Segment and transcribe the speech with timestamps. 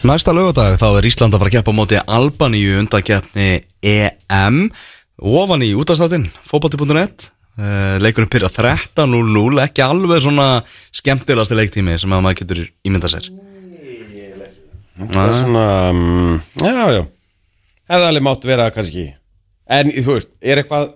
[0.00, 3.48] Næsta lögadag þá er Ísland að fara að keppa móti Albaníu undankeppni
[3.84, 4.62] EM
[5.20, 10.46] ofan í útastættin fótbolti.net uh, leikurinn byrja 13.00 ekki alveg svona
[10.96, 13.28] skemmtilegasti leiktími sem að maður getur ímyndað sér.
[15.00, 17.04] Það er svona, um, já, já.
[17.92, 19.06] Hefði alveg mátt vera kannski.
[19.68, 20.94] En þú veist, er eitthvað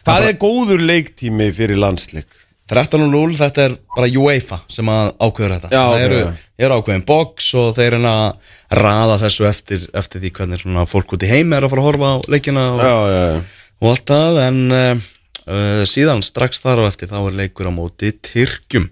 [0.00, 2.39] Hvað er góður leiktími fyrir landsleik?
[2.70, 5.70] 13.00 þetta er bara UEFA sem ákveður þetta.
[5.74, 6.28] Já, það eru, já.
[6.66, 11.16] eru ákveðin box og þeir eru að raða þessu eftir, eftir því hvernig svona fólk
[11.16, 13.42] út í heimi er að fara að horfa á leikina og, Já, já,
[13.80, 18.12] og allt það en uh, síðan strax þar á eftir þá er leikur á móti
[18.14, 18.88] Tyrkjum.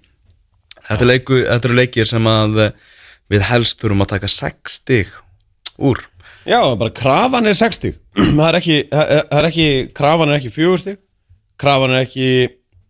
[0.88, 2.70] Þetta, leiku, þetta eru leikir sem að uh,
[3.28, 5.10] við helst þurfum að taka 6 stig
[5.78, 6.00] úr.
[6.48, 7.92] Já, bara krafan er 60
[8.38, 9.10] Það er ekki, það
[9.42, 11.00] er- ekki Krafan er ekki 4 stig.
[11.60, 12.28] Krafan er ekki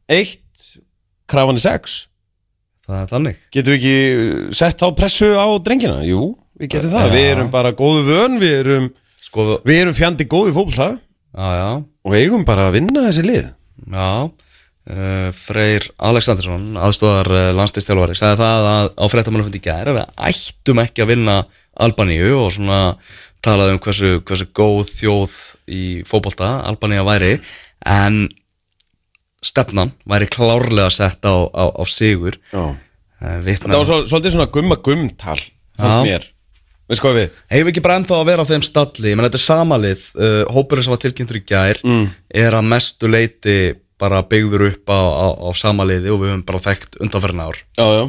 [0.09, 0.37] 1
[1.29, 1.99] Krafan er 6
[2.89, 3.39] það er þannig.
[3.53, 6.01] Getum við ekki sett á pressu á drengina?
[6.09, 7.15] Jú, við getum það.
[7.15, 10.91] Við erum bara góðu vön Við erum, sko, við erum fjandi góði fótbolta.
[11.37, 11.71] Já já.
[12.09, 13.51] Og eigum bara að vinna þessi lið.
[13.93, 20.01] Já, uh, Freyr Alexandersson, aðstóðar uh, landslistjálfari, sagði það að á fréttamannafundi í gæri að
[20.01, 21.39] við ættum ekki að vinna
[21.79, 22.81] Albaníu og svona
[23.45, 25.37] talaði um hversu, hversu góð þjóð
[25.71, 27.37] í fótbolta Albaníu væri.
[27.87, 28.25] En
[29.45, 32.39] stefnan væri klárlega sett á, á, á sigur.
[32.55, 32.75] Uh,
[33.43, 35.39] vitna, Það var svo, svolítið svona gumma gummtal
[35.79, 36.27] Fannst mér?
[36.89, 39.11] Hefur ekki bara ennþá að vera á þeim stalli?
[39.15, 42.07] Menn þetta er samalið, uh, hópurinn sem var tilkynntur í gær Mm.
[42.33, 43.57] er að mestu leiti
[43.99, 45.01] bara byggður upp á,
[45.43, 47.59] á, samaliði og við höfum bara þekkt undanferna ár.
[47.77, 48.05] Já, já.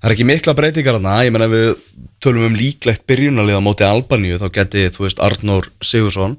[0.00, 1.76] Það er ekki mikla breytingar hana, ég menna við
[2.24, 4.38] tölum um líklegt byrjunalið á móti Albaníu.
[4.40, 6.38] Þá geti, þú veist, Arnór Sigursson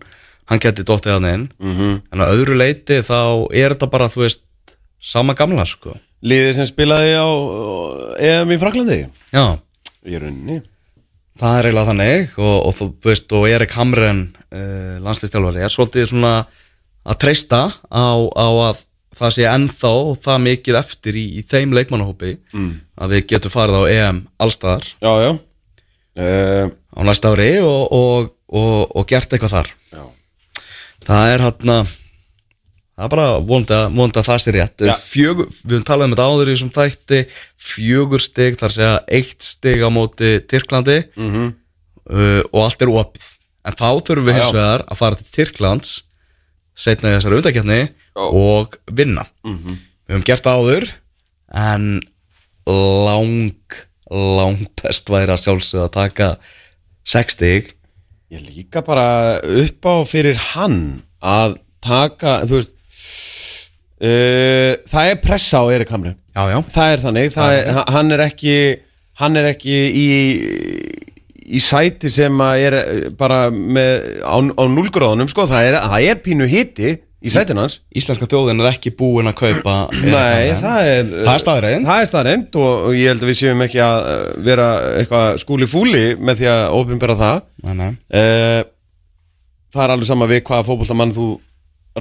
[0.49, 1.75] hann geti dottið hann inn Mhm.
[1.79, 2.01] -hmm.
[2.11, 4.41] en á öðru leiti þá er þetta bara, þú veist,
[5.01, 5.97] sama gamla sko.
[6.23, 7.27] Liðið sem spilaði á
[8.19, 9.57] EM í Fraklandi Já,
[10.05, 10.61] Í rauninni
[11.41, 16.09] það er eiginlega þannig og, og þú veist, og Erik Hamren uh, landslistjálfari er svolítið
[16.11, 16.45] svona
[17.01, 18.05] að treysta á,
[18.37, 18.83] á að
[19.17, 19.93] það sé ennþá
[20.23, 22.71] það mikið eftir í, í þeim leikmannahópi mm.
[23.01, 24.85] að við getum farið á EM allstaðar
[26.21, 28.31] uh, á næsta ári og, og,
[28.91, 29.71] og, gert eitthvað þar
[31.07, 31.73] það er hann
[33.01, 34.85] það er bara vonandi að, vonandi að það sé rétt.
[35.07, 37.19] Fjögur, við höfum talað um þetta áður í þessum þætti
[37.71, 40.97] fjögur stig, þar segja eitt stig á móti Tyrklandi.
[41.17, 41.51] Mhm.
[42.11, 43.27] uh, og allt er opið.
[43.65, 45.91] En þá þurfum við hins vegar að fara til Tyrklands
[46.73, 47.81] setna í þessari undakjarni
[48.17, 49.25] og vinna.
[49.45, 49.77] Mhm.
[50.07, 50.89] við höfum gert áður
[51.51, 52.01] en
[52.67, 53.53] lang
[54.11, 56.27] lang best væri að sjálfsögða að taka
[57.07, 57.71] sex stig
[58.31, 62.71] Ég líka bara upp á fyrir hann að taka, þú veist
[63.99, 66.13] uh, það er pressa á Erik Hamri.
[66.31, 68.55] Já, já, það er þannig, það er, hann er ekki
[69.19, 70.07] hann er ekki í
[71.51, 72.77] í sæti sem að er
[73.19, 77.79] bara með, á, á núlgróðunum sko, það er, það er pínu hiti í sætin hans?
[77.93, 81.87] Íslenska þjóðin er ekki búin að kaupa Nei, það er Það er staðreynd.
[81.89, 84.67] Það er staðreind og, ég held að við séum ekki að uh, vera
[84.99, 87.43] eitthvað skúli fúli með því að ópenbera það.
[87.67, 87.91] Nei, nei.
[88.21, 88.61] Eh,
[89.71, 91.25] Það er alveg sama við hvaða fótboltamann þú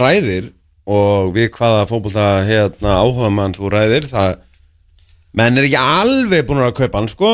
[0.00, 0.48] ræðir
[0.90, 4.08] og við hvaða fótbolta hérna, áhuga mann þú ræðir.
[4.10, 4.32] Það
[5.38, 7.30] menn er ekki alveg búin að kaupa hann sko.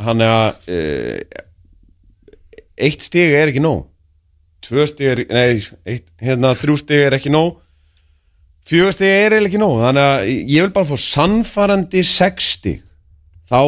[0.00, 0.78] Hann er að e,
[2.80, 3.82] eitt stig er ekki nóg
[4.64, 7.58] tvö stig er, nei, eitt, hérna, þrjú stig er ekki nóg.
[8.68, 12.82] Fjögur stig er ekki nóg þannig að ég vil bara fá sannfarandi sex stig.
[13.50, 13.60] Þá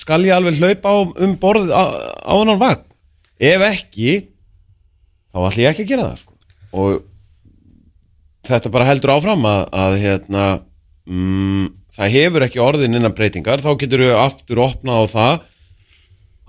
[0.00, 1.84] skal ég alveg hlaupa á, um borð á,
[2.26, 2.86] hann vagn.
[3.40, 4.16] Ef ekki
[5.30, 6.34] þá ætlum ég ekki að gera það sko.
[6.70, 7.06] og
[8.46, 10.44] þetta bara heldur áfram að, að hérna,
[11.10, 11.64] mm,
[11.96, 15.48] það hefur ekki orðin innan breytingar, þá getur við aftur opnað á það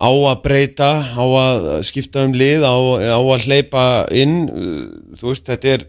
[0.01, 2.75] á að breyta, á að skipta um lið, á,
[3.13, 3.83] á að hleypa
[4.17, 5.85] inn, uh, þú veist, þetta er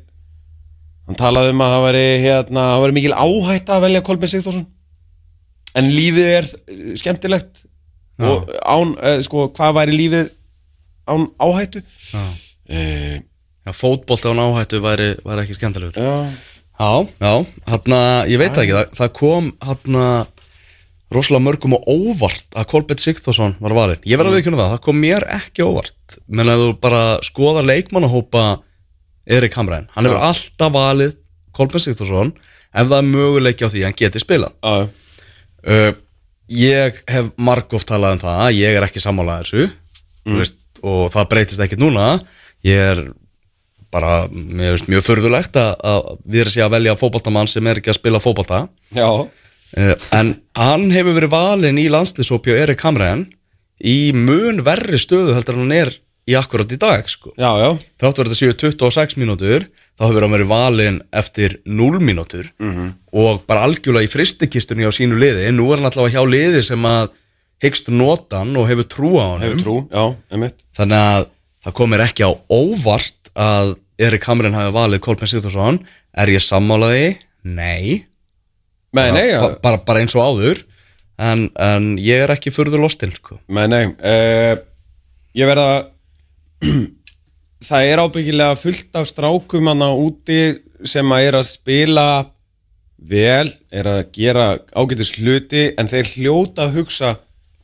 [1.08, 4.68] hann talaði um að það væri hérna, það væri mikil áhætta að velja Kolbein Sigþórsson.
[5.80, 7.64] En lífið er uh, skemmtilegt.
[8.22, 10.32] Og án, uh, sko, hvað væri lífið
[11.10, 11.82] án áhættu?
[12.12, 12.24] Já.
[12.76, 13.20] uh,
[13.62, 15.96] Já, fótbolti á náhættu væri, væri ekki skemmtilegur.
[16.02, 16.50] Já.
[16.82, 17.32] Já, já,
[17.68, 17.92] hann
[18.26, 19.98] ég veit ekki það, það kom hann
[21.16, 24.02] rosalega mörgum og óvart að Kolbett Sigþórsson var valinn.
[24.08, 26.16] Ég verði að viðkynna það, það kom mér ekki óvart.
[26.28, 28.46] Menn að þú bara skoða leikmannahópa
[29.32, 31.18] Erik Hamræn hann hefur alltaf valið
[31.54, 32.32] Kolbett Sigþórsson
[32.72, 34.56] ef það er möguleiki á því að hann geti spilað.
[34.62, 34.88] Já,
[35.68, 35.92] uh,
[36.52, 40.38] Ég hef margóft talað um það ég er ekki sammálað þessu mm.
[40.40, 42.06] veist, og það breytist ekkert núna.
[42.66, 43.02] Ég er
[43.92, 47.92] bara finnst mjög förðulegt að, að við erum sér að velja fótboltamann sem er ekki
[47.92, 48.64] að spila fótbolta.
[48.96, 49.08] Já,
[49.76, 53.26] en hann hefur verið valinn í landslýsópi og Erik Hamræn
[53.82, 55.94] í mun verri stöðu heldur en hann er
[56.28, 57.32] í akkurat í dag sko.
[57.34, 59.66] Já, já, þrátt verið þetta séu 26 mínútur
[59.98, 62.92] þá hefur hann verið valinn eftir 0 mínútur -hmm.
[63.12, 66.86] og bara algjörlega í fristikistunni á sínu liði nú er hann allavega hjá liði sem
[66.86, 67.10] að
[67.62, 71.26] hyggst nota hann og hefur trú á hann hefur trú, já, einmitt þannig að
[71.64, 75.82] það komir ekki á óvart að Erik Hamrin hafi valið Kolbjörn Sigþórsson
[76.16, 77.18] er ég sammálaði?
[77.42, 78.06] Nei
[78.92, 80.58] Nei, nei, já, bara, bara, bara eins og áður
[81.22, 83.38] en, en ég er ekki furður lostinn sko.
[83.48, 84.58] nei, nei uh,
[85.36, 85.88] Ég verða
[87.68, 90.40] Það er ábyggilega fullt af strákum hana úti
[90.88, 92.06] sem að er að spila
[93.02, 97.12] vel, er að gera ágætis hluti en þeir hljóta að hugsa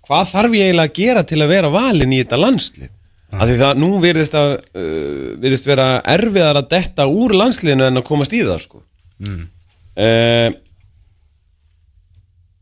[0.07, 2.95] hvað þarf ég eiginlega að gera til að vera valin í þetta landslið
[3.29, 8.01] af því það nú virðist, að, uh, virðist vera erfiðar að detta úr landsliðinu en
[8.01, 8.83] að komast í það sko.
[9.27, 9.45] mm.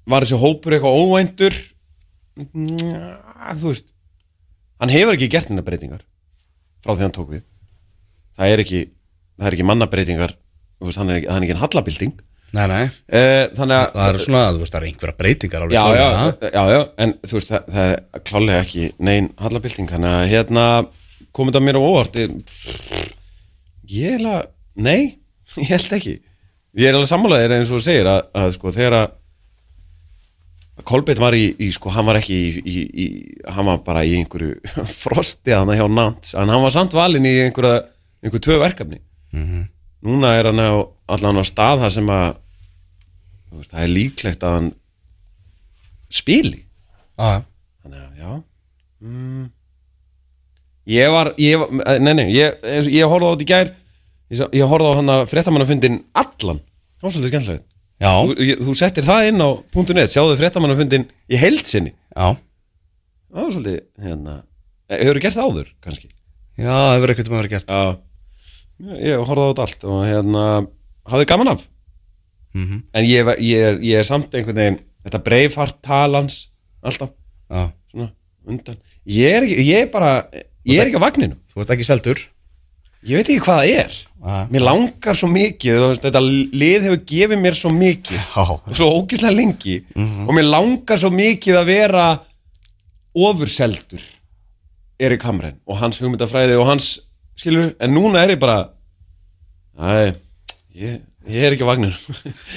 [0.06, 1.58] Var þessi hópur eitthvað óvæntur?
[2.52, 3.16] Njá,
[3.56, 3.86] þú veist
[4.80, 6.02] hann hefur ekki gert hennar breytingar
[6.84, 7.46] frá því hann tók við.
[8.36, 8.80] Það er ekki,
[9.40, 10.34] það er ekki mannabreitingar
[10.84, 12.16] veist, hann er ekki, er ekki hallabilding
[12.54, 16.04] Nei, nei, uh, þannig að það er svona, veist, það er einhverja breytingar já, já,
[16.54, 20.66] já, já, en þú veist, það, það er klálega ekki neinn hallabilding, þannig að hérna
[21.36, 22.20] komið það mér á óvart?
[23.90, 25.00] Ég, er alveg, nei
[25.64, 26.14] ég held ekki,
[26.78, 29.10] ég er alveg sammálaðir eins og segir að, að sko þegar að
[30.84, 33.06] Kolbeitt var í, í, sko, hann var ekki í, í, í
[33.49, 34.58] hann var bara í einhverju
[35.02, 37.87] frosti að hann hjá Nants, en hann var samt valinn í einhverja,
[38.20, 39.00] einhverju tvö verkefni.
[40.06, 40.84] Núna er hann á
[41.17, 42.26] allan á stað þar sem að
[43.56, 44.69] veist, það er líklegt að hann
[46.12, 46.61] spili.
[47.17, 47.40] Já.
[47.81, 48.34] þannig að já.
[49.00, 49.46] Mm,
[50.93, 53.73] ég var, ég var eh, nei, nei, ég, ég horfði á þetta í gær.
[54.28, 56.61] Ég, ég horfði á hann að fréttamannafundin allan,
[57.00, 57.67] það var svolítið skemmtilegt
[58.28, 59.48] þú, þú settir það inn á
[59.96, 61.94] .net, sjáðu fréttamannafundin í heild sinni.
[62.12, 62.37] Já.
[63.32, 64.34] það var svolítið, hérna
[64.93, 66.10] hefur gert það áður, kannski?
[66.56, 67.72] Já, það hefur eitthvað með verið gert.
[67.72, 70.44] Já, ég horfði á þetta allt og hérna,
[71.12, 71.64] hafði gaman af.
[72.56, 76.38] Mm en ég, ég, er, ég er samt einhvern veginn þetta breifhart talans
[76.81, 77.12] alltaf,
[77.50, 78.12] Já, svona,
[78.49, 78.78] undan.
[79.06, 80.12] Ég er, ekki, ég er bara,
[80.64, 82.22] ég er ekki á vagninu þú ert ekki seldur
[83.06, 83.96] ég veit ekki hvað það er.
[84.26, 84.36] Já.
[84.50, 88.44] mér langar svo mikið veist, þetta lið hefur gefið mér svo mikið Já,
[88.74, 89.76] svo ógislega lengi
[90.26, 92.06] og mér langar svo mikið að vera
[93.14, 94.02] ofurseldur
[94.98, 96.88] Erik Hamren og hans hugmyndafræði og hans,
[97.38, 98.70] skilur, en núna er ég bara
[99.78, 100.16] æ,
[100.74, 100.98] ég,
[101.31, 101.67] ég er ekki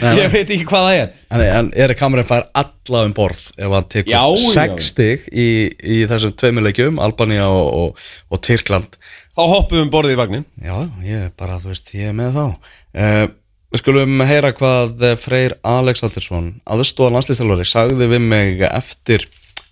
[0.03, 1.09] Nei, ég veit ekki hvað það er.
[1.29, 4.53] En, en Erik Hamren fær alla um borð ef hann tekur Já, já.
[4.75, 8.99] 6 stig í, í þessum tveimilegjum Albania og, og, og Tyrkland.
[9.33, 10.47] Þá hoppum við um borðið í vagnin.
[10.59, 10.75] Já,
[11.05, 12.73] ég er bara, þú veist, ég er með þá.
[12.89, 13.27] Uh,
[13.69, 19.27] Við skulum heyra hvað eh, Freyr Alexandersson aðstóðan landslýstalvari sagði við mig eftir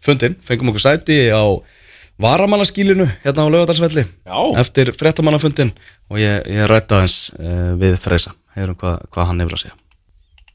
[0.06, 1.42] fundin, fengum okkur sæti á
[2.22, 4.38] varamannaskílinu hérna á lögadalsvelli Já.
[4.62, 5.74] eftir frettamannafundin
[6.10, 9.78] og ég, ég rætta hans uh, við Freysa, heyrum hvað, hvað hann hefur að segja.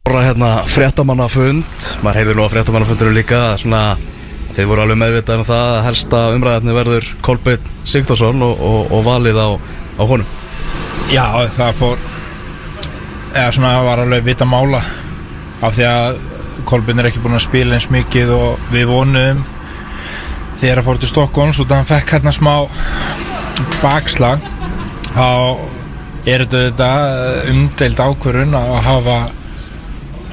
[0.03, 3.85] Bara hérna frettamannafund maður heyrði nú að frettamannafundinu líka svona
[4.53, 9.05] Þeir voru alveg meðvitað um það að helsta umræðarni verður Kolbeitt Sigþórsson og, og, og
[9.06, 9.49] valið á,
[9.97, 10.35] á honum.
[11.08, 11.25] Já,
[11.56, 12.03] það fór
[13.32, 14.82] eða svona var alveg vita mála
[15.65, 16.20] af því að
[16.69, 19.41] Kolbin er ekki búin að spila eins mikið og við vonuðum
[20.62, 22.53] þegar að fór til Stokkons og þannig fekk hérna smá
[23.82, 24.44] bakslag
[25.10, 25.29] þá
[26.31, 26.91] er þetta
[27.51, 29.17] umdeild ákvörun að hafa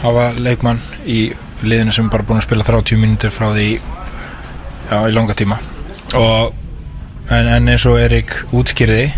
[0.03, 1.31] hafa leikmann í
[1.65, 5.57] liðinu sem er bara búin að spila 30 mínútur frá því já, í langa tíma.
[6.19, 6.53] Og
[7.29, 9.09] en, en eins og Erik útskýrði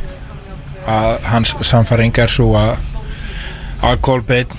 [0.89, 2.79] að hans samfæring er svo að
[3.83, 4.57] að Kolbeinn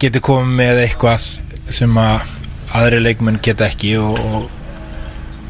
[0.00, 1.26] geti komið með eitthvað
[1.72, 2.30] sem að
[2.78, 4.59] aðri leikmenn geta ekki og, og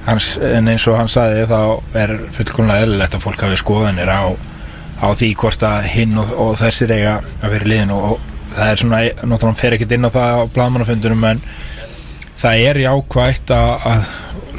[0.06, 1.60] hans, en eins og hann sagði þá
[2.02, 4.22] er fullkomlega eðlilegt að fólk hafi skoðanir á,
[5.00, 7.98] á því hvort að hinn og, og þessir eiga að vera í liðinu.
[7.98, 11.44] Og, og það er svona, náttúrulega fer ekkert inn á það á blaðmannafundunum en
[12.40, 14.08] það er jákvægt að, að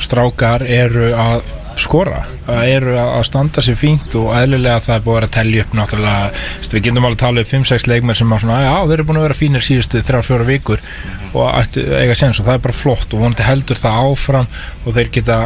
[0.01, 1.51] strákar eru að
[1.83, 2.21] skora,
[2.63, 5.75] eru að standa sér fínt og eðlilega það er búið að vera að tellja upp
[5.79, 6.31] náttúrulega,
[6.71, 9.21] við getum alveg að tala um 5-6 leikmenn sem að svona, já þeir eru búin
[9.21, 10.85] að vera fínir síðustu 3-4 vikur
[11.31, 14.49] og eiga séns og það er bara flott og vonandi heldur það áfram
[14.85, 15.37] og þeir geta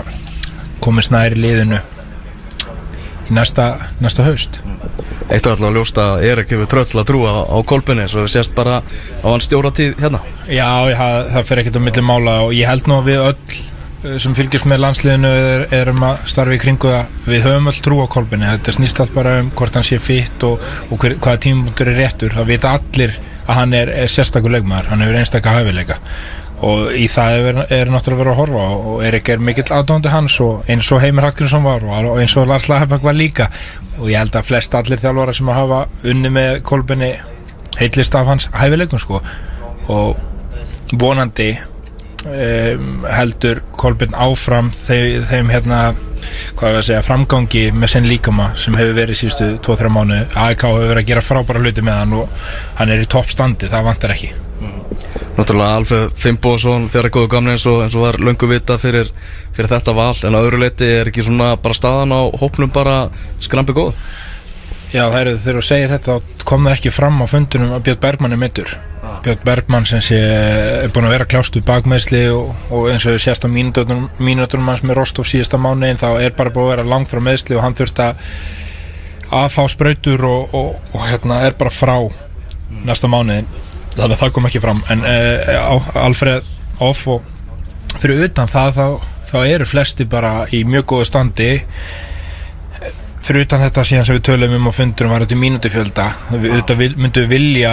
[0.85, 1.81] komið snæri liðinu
[3.25, 3.67] í næsta,
[4.03, 4.59] næsta haust.
[5.25, 8.35] Eitt er alltaf að ljósta að Erik hefur tröll að trúa á Kolbinni svo við
[8.35, 10.21] sést bara á hans stjóratíð hérna.
[10.45, 10.99] Já, já
[11.33, 13.63] það fer ekkert á milli mála og ég held nú að við öll
[14.21, 17.99] sem fylgjast með landsliðinu er, erum að starfa í kringu það við höfum öll trú
[18.03, 21.41] á Kolbinni þetta snýst allt bara um hvort hann sé fitt og, og hver, hvaða
[21.45, 22.35] tímutur er réttur.
[22.35, 24.91] Það vita allir að hann er, er sérstakur leikmaður.
[24.91, 25.99] Hann hefur einstakka hafileika
[26.65, 30.69] og í það er, er náttúrulega verið að horfa og, er mikill aðdóndi hans og
[30.71, 33.49] eins og Heimir Hallgrímsson var og, eins og Lars Lahebæk var líka.
[33.99, 35.81] Og ég held að flest allir þjálfara sem að hafa
[36.11, 37.11] unni með kolbinni
[37.79, 39.21] heitlist af hans hæfileikum sko.
[39.91, 41.53] Og vonandi
[42.25, 45.81] um, heldur Kolbjörn áfram þeim, þeim hérna
[46.57, 50.65] hvað er að segja, framgangi með sinn líkama sem hefur verið síðustu 2-3 mánu AEK
[50.67, 54.15] hefur verið að gera frábæra hluti með hann og hann er í toppstandi, það vantar
[54.15, 54.33] ekki.
[55.35, 59.09] Náttúrulega Alfred Fimboðsson fyrir að góðu gamni eins og, eins og var löngu vita fyrir,
[59.55, 63.09] fyrir þetta val en að öðru leiti er ekki svona bara staðan á hópnum bara
[63.43, 63.91] skrampi góð?
[64.93, 67.87] Já, það eru þegar þú segir þetta þá kom það ekki fram á fundunum að
[67.89, 68.77] Björn Bergmann er mittur
[69.25, 73.45] Björn Bergmann sem sé er búin að vera klástu bakmeðsli og, og eins og sérst
[73.45, 74.09] á mínutunum,
[74.69, 77.65] hans með Rostov síðasta mánu þá er bara búin að vera langt frá meðsli og
[77.65, 78.21] hann þurft að
[79.35, 81.95] að fá sprautur og, og, og hérna er bara frá
[82.85, 83.47] næsta mánuðin
[83.95, 84.81] þannig að það kom ekki fram.
[84.91, 87.23] En uh, Alfred Off og
[88.01, 88.87] fyrir utan það þá,
[89.31, 91.49] þá eru flesti bara í mjög góðu standi
[93.25, 96.03] fyrir utan þetta síðan sem við tölum um á fundurum var þetta mínútufjölda.
[96.35, 97.71] Við auðvitað vil, myndum vilja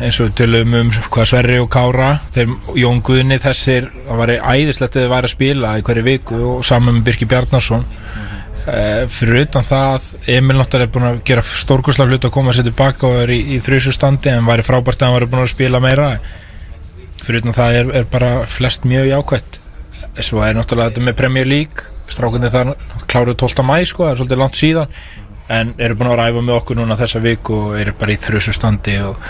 [0.00, 4.32] eins og við tölum um hvað Sverri og Kára þeir Jón Guðni þessir það var
[4.38, 9.04] æðislegt að þið væri að spila í hverju viku og saman með Birki Bjarnarsson uh,
[9.12, 12.78] fyrir utan það Emil náttúrulega er búin að gera stórkurslega hlut að koma að setja
[12.80, 15.52] baka og er í, í þrjusu standi en væri frábært að hann væri búin að
[15.52, 16.08] spila meira.
[17.20, 19.62] Fyrir utan það er, er bara flest mjög jákvætt.
[20.24, 22.74] Svo er náttúrulega þetta með Premier League strákunni þar
[23.10, 23.64] kláruð 12.
[23.66, 24.94] mæ sko, það er svolítið langt síðan.
[25.48, 28.52] En eru búin að ræfa með okkur núna þessa viku og eru bara í þrjusu
[28.56, 29.20] standi og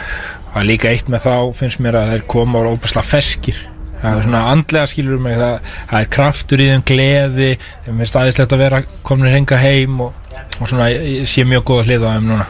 [0.53, 3.61] það er líka eitt með þá finnst mér að þeir koma og óbærslega feskir
[3.99, 7.51] það er svona andlega skilur mig það, það er kraftur í þeim gleði
[7.87, 10.19] þeim er staðislegt að vera komin henga heim og,
[10.59, 12.49] og svona ég sé mjög góða hlið á þeim núna.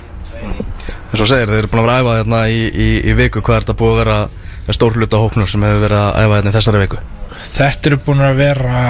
[1.08, 3.66] Eins og segir þeir eru búin að ræfa hérna í, í, í viku hvað er
[3.66, 6.82] þetta búið að vera stór hluta hópnur sem hefur verið að æfa hérna í þessari
[6.84, 7.00] viku?
[7.48, 8.82] Þetta eru búin að vera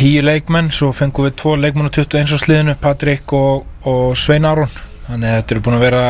[0.00, 2.38] tíu leikmenn, svo fengum við tvo leikmenn á 21.
[2.40, 4.70] sliðinu, Patrik og, og Svein Aron
[5.10, 6.04] þannig að þetta eru búin að vera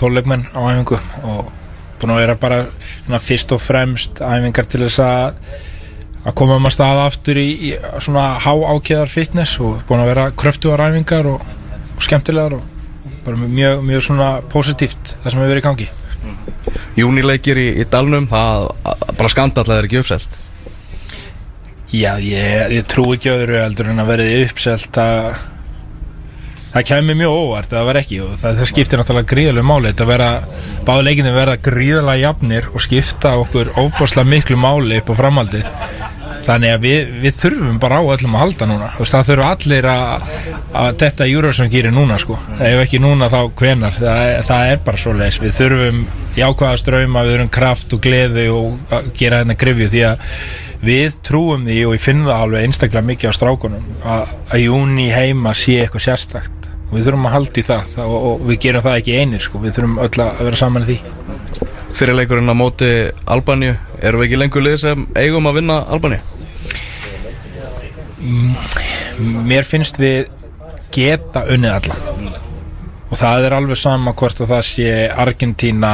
[0.00, 1.52] tvo leikmenn á æfingu og
[2.00, 2.58] búin að vera bara
[3.04, 5.38] svona, fyrst og fremst æfingar til þess að
[6.24, 7.70] að koma um að staða aftur í, í
[8.02, 11.46] svona há ákjöðar fitness og búin að vera kröftuðar æfingar og,
[11.94, 12.66] og skemmtilegar og
[13.22, 15.88] bara mjög, mjög svona positíft það sem hefur verið í gangi
[16.98, 18.72] Júnileikir í, í Dalnum það
[19.14, 20.38] bara skandall að það er ekki uppselt
[21.88, 25.38] Já, ég, ég trú ekki öðru heldur en að verði uppselt að
[26.74, 29.92] það kemur mjög óvart að það verði ekki og það, það skiptir náttúrulega gríðalega máli.
[29.94, 30.28] Þetta vera,
[30.84, 35.64] báðu leikinu verða gríðalega jafnir og skipta okkur óbáslega miklu máli upp á framaldi
[36.48, 38.92] þannig að við, við þurfum bara á öllum að halda núna.
[39.00, 40.30] Það þurfum allir að,
[40.84, 42.38] að þetta Júrasson gerir núna sko.
[42.56, 46.06] Ef ekki núna þá hvenar, það, það er bara svo leis við þurfum
[46.38, 50.32] jákvæða ströyma við þurfum kraft og gleði og að gera þetta grifju því að
[50.84, 55.54] við trúum því og ég finn það alveg einstaklega mikið á strákunum að, júni heima
[55.58, 56.68] sé eitthvað sérstakt.
[56.88, 59.60] Og við þurfum að halda í það og, og við gerum það ekki einir sko,
[59.60, 60.98] við þurfum öll að vera saman í því.
[61.98, 62.90] Fyrirleikurinn á móti
[63.26, 66.22] Albaníu erum við ekki lengur lið sem eigum að vinna Albaníu?
[69.48, 70.28] Mér finnst við
[70.94, 71.98] geta unnið alla.
[73.08, 75.92] Og það er alveg sama hvort að það sé Argentína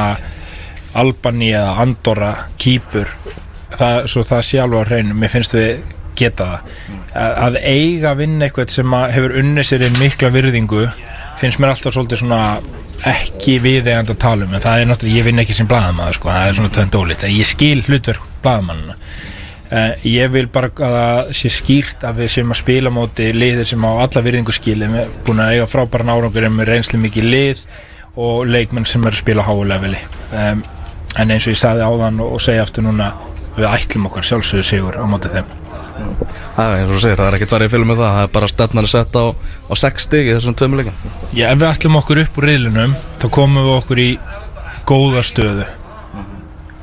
[0.95, 3.09] Albaníu eða Andorra Kýpur
[3.81, 5.83] það, svo það sé alveg á hreinu mér finnst við
[6.15, 6.73] geta það.
[7.15, 10.87] Að, eiga að vinna eitthvað sem hefur unnið sér í mikla virðingu
[11.39, 12.41] finnst mér alltaf svolítið svona
[13.05, 16.31] ekki viðegand að tala um en það er náttúrulega, ég vinn ekki sem blaðamaður sko,
[16.31, 20.95] það er svona tvönd ólít, en ég skil hlutverk blaðamannina uh, ég vil bara að
[20.95, 24.87] það sé skýrt að við sem að spila móti liðir sem á alla virðingu skili,
[24.87, 27.65] við erum búin að eiga frábæran árangur með reynsli mikið lið
[28.15, 30.01] og leikmenn sem eru að spila háuleveli
[30.31, 30.63] um,
[31.19, 33.11] en eins og ég sagði áðan og segja aftur núna
[33.55, 35.53] við ætlum okkar sjálfsögur sigur á mótið þeim.
[36.55, 38.49] Það er eins og segir, það er ekkert varðið fylgum með það það er bara
[38.51, 39.27] stefnar að setja á,
[39.71, 40.97] á 6 stig í þessum tveimu leikum
[41.35, 44.07] Já, ef við ætlum okkur upp úr riðlunum þá komum við okkur í
[44.89, 45.67] góða stöðu.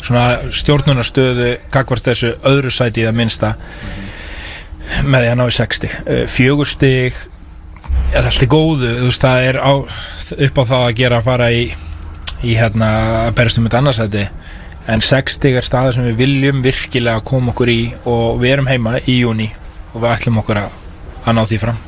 [0.02, 0.24] Svona
[0.60, 3.52] stjórnunarstöðu kakvart þessu öðru sæti í það minnsta
[5.04, 6.00] með því að ná í 6 stig.
[6.32, 7.22] Fjögur stig
[8.12, 9.72] er alltaf góðu, þú veist, það er á,
[10.48, 11.64] upp á það að gera að fara í
[12.42, 12.88] í hérna
[13.26, 14.24] að berast um þetta annarsæti
[14.90, 18.98] en 60 er staður sem við viljum virkilega koma okkur í og við erum heima
[19.06, 19.48] í júni
[19.92, 20.76] og við ætlum okkur að,
[21.24, 21.80] að ná því fram